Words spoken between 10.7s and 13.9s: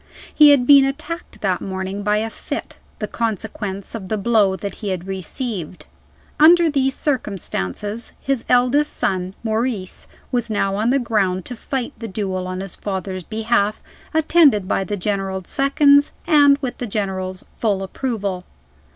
on the ground to fight the duel on his father's behalf;